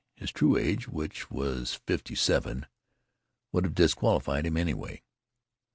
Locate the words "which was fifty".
0.87-2.15